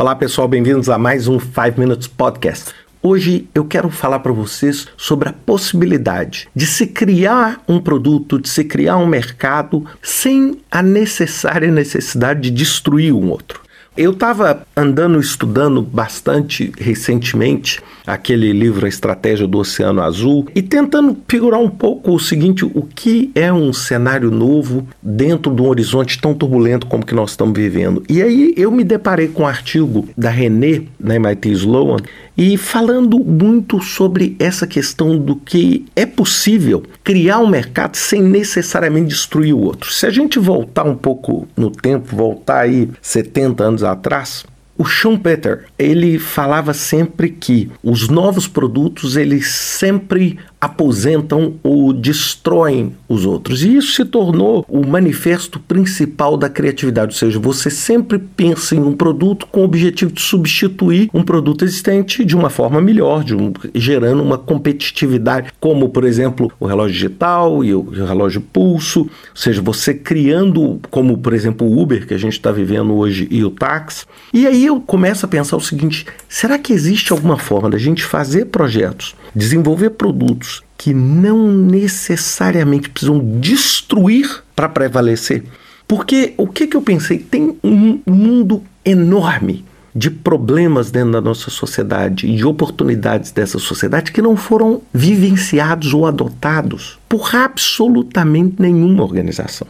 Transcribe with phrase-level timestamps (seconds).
[0.00, 2.72] Olá pessoal, bem-vindos a mais um 5 Minutes Podcast.
[3.02, 8.48] Hoje eu quero falar para vocês sobre a possibilidade de se criar um produto, de
[8.48, 13.60] se criar um mercado sem a necessária necessidade de destruir um outro.
[13.96, 21.16] Eu estava andando estudando bastante recentemente aquele livro A Estratégia do Oceano Azul e tentando
[21.28, 26.20] figurar um pouco o seguinte: o que é um cenário novo dentro de um horizonte
[26.20, 28.02] tão turbulento como que nós estamos vivendo?
[28.08, 31.96] E aí eu me deparei com um artigo da René, na MIT Sloan,
[32.40, 39.08] e falando muito sobre essa questão do que é possível criar um mercado sem necessariamente
[39.08, 39.92] destruir o outro.
[39.92, 44.46] Se a gente voltar um pouco no tempo, voltar aí 70 anos atrás,
[44.78, 53.26] o Schumpeter, ele falava sempre que os novos produtos, eles sempre aposentam ou destroem os
[53.26, 53.64] outros.
[53.64, 58.80] E isso se tornou o manifesto principal da criatividade, ou seja, você sempre pensa em
[58.80, 63.52] um produto com o objetivo de substituir um produto existente de uma forma melhor, um,
[63.74, 69.60] gerando uma competitividade, como por exemplo o relógio digital e o relógio pulso, ou seja,
[69.60, 73.50] você criando, como por exemplo o Uber que a gente está vivendo hoje e o
[73.50, 74.06] táxi.
[74.32, 78.04] E aí eu começo a pensar o seguinte: será que existe alguma forma da gente
[78.04, 85.44] fazer projetos, desenvolver produtos que não necessariamente precisam destruir para prevalecer.
[85.86, 87.18] Porque o que, que eu pensei?
[87.18, 89.64] Tem um mundo enorme
[89.94, 95.92] de problemas dentro da nossa sociedade e de oportunidades dessa sociedade que não foram vivenciados
[95.92, 99.66] ou adotados por absolutamente nenhuma organização.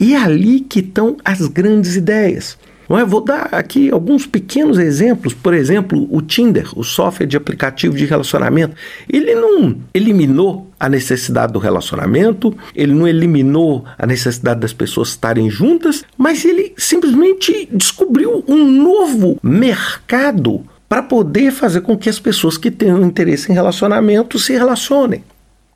[0.00, 2.58] E é ali que estão as grandes ideias.
[2.88, 3.04] Não é?
[3.04, 5.34] Vou dar aqui alguns pequenos exemplos.
[5.34, 8.76] Por exemplo, o Tinder, o software de aplicativo de relacionamento,
[9.08, 15.48] ele não eliminou a necessidade do relacionamento, ele não eliminou a necessidade das pessoas estarem
[15.48, 22.58] juntas, mas ele simplesmente descobriu um novo mercado para poder fazer com que as pessoas
[22.58, 25.24] que tenham interesse em relacionamento se relacionem.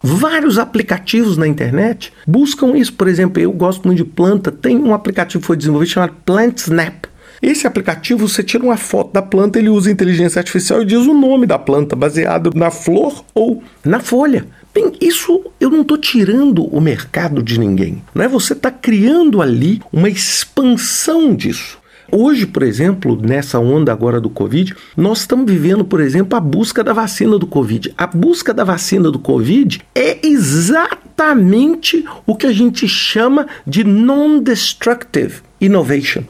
[0.09, 2.93] Vários aplicativos na internet buscam isso.
[2.93, 4.53] Por exemplo, eu gosto muito de planta.
[4.53, 7.07] Tem um aplicativo que foi desenvolvido chamado Plant Snap.
[7.43, 11.13] Esse aplicativo, você tira uma foto da planta, ele usa inteligência artificial e diz o
[11.13, 14.47] nome da planta, baseado na flor ou na folha.
[14.73, 18.01] Bem, isso eu não estou tirando o mercado de ninguém.
[18.15, 18.29] Não é?
[18.29, 21.79] Você está criando ali uma expansão disso.
[22.11, 26.85] Hoje, por exemplo, nessa onda agora do Covid, nós estamos vivendo, por exemplo, a busca
[26.85, 27.93] da vacina do Covid.
[27.99, 35.43] A busca da vacina do Covid é exatamente o que a gente chama de non-destructive
[35.61, 36.23] innovation.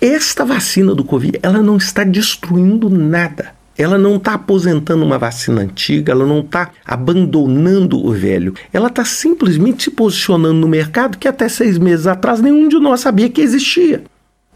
[0.00, 3.58] Esta vacina do Covid, ela não está destruindo nada.
[3.76, 8.54] Ela não está aposentando uma vacina antiga, ela não está abandonando o velho.
[8.72, 13.00] Ela está simplesmente se posicionando no mercado que até seis meses atrás nenhum de nós
[13.00, 14.02] sabia que existia.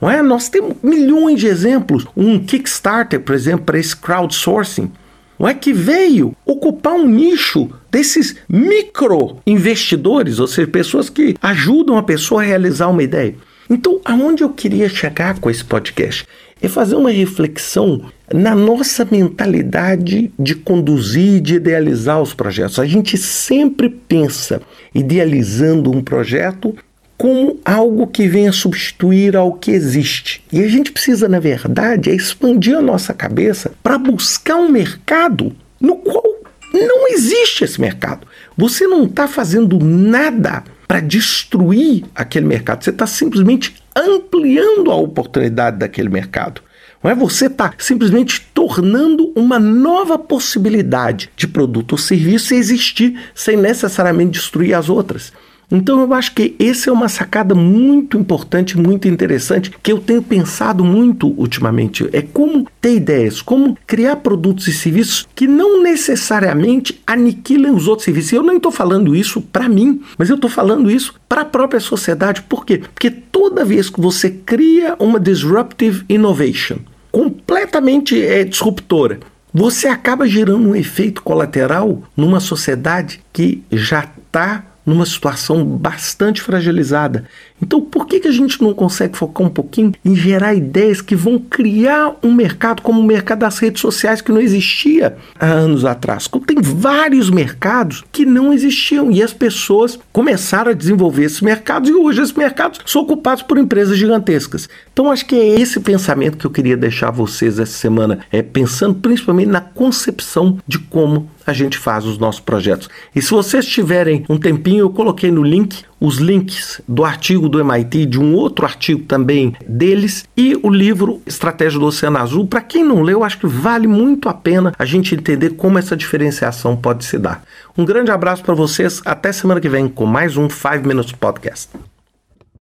[0.03, 0.21] Não é?
[0.21, 2.05] Nós temos milhões de exemplos.
[2.17, 4.91] Um Kickstarter, por exemplo, para esse crowdsourcing,
[5.39, 11.97] não é que veio ocupar um nicho desses micro investidores, ou seja, pessoas que ajudam
[11.97, 13.37] a pessoa a realizar uma ideia.
[13.71, 16.27] Então, aonde eu queria chegar com esse podcast
[16.61, 18.03] é fazer uma reflexão
[18.33, 22.79] na nossa mentalidade de conduzir, de idealizar os projetos.
[22.79, 24.61] A gente sempre pensa
[24.93, 26.75] idealizando um projeto
[27.17, 30.43] como algo que venha substituir ao que existe.
[30.53, 35.55] E a gente precisa, na verdade, é expandir a nossa cabeça para buscar um mercado
[35.81, 36.25] no qual
[36.72, 38.27] não existe esse mercado.
[38.56, 45.78] Você não está fazendo nada para destruir aquele mercado, você está simplesmente ampliando a oportunidade
[45.78, 46.61] daquele mercado.
[47.03, 47.15] Não é?
[47.15, 54.75] Você está simplesmente tornando uma nova possibilidade de produto ou serviço existir sem necessariamente destruir
[54.75, 55.33] as outras.
[55.72, 60.22] Então eu acho que essa é uma sacada muito importante, muito interessante, que eu tenho
[60.22, 62.06] pensado muito ultimamente.
[62.12, 68.05] É como ter ideias, como criar produtos e serviços que não necessariamente aniquilem os outros
[68.05, 68.33] serviços.
[68.33, 71.81] Eu não estou falando isso para mim, mas eu estou falando isso para a própria
[71.81, 72.43] sociedade.
[72.43, 72.83] Por quê?
[72.93, 76.77] Porque toda vez que você cria uma disruptive innovation,
[77.10, 79.21] completamente é, disruptora,
[79.54, 87.25] você acaba gerando um efeito colateral numa sociedade que já está numa situação bastante fragilizada.
[87.63, 91.15] Então, por que, que a gente não consegue focar um pouquinho em gerar ideias que
[91.15, 95.84] vão criar um mercado como o mercado das redes sociais que não existia há anos
[95.84, 96.29] atrás?
[96.45, 101.95] Tem vários mercados que não existiam e as pessoas começaram a desenvolver esses mercados e
[101.95, 104.69] hoje esses mercados são ocupados por empresas gigantescas.
[104.93, 108.95] Então, acho que é esse pensamento que eu queria deixar vocês essa semana, é pensando
[108.95, 112.89] principalmente na concepção de como a gente faz os nossos projetos.
[113.15, 117.60] E se vocês tiverem um tempinho, eu coloquei no link os links do artigo do
[117.60, 122.47] MIT, de um outro artigo também deles, e o livro Estratégia do Oceano Azul.
[122.47, 125.97] Para quem não leu, acho que vale muito a pena a gente entender como essa
[125.97, 127.45] diferenciação pode se dar.
[127.78, 131.68] Um grande abraço para vocês, até semana que vem com mais um 5 Minutes Podcast.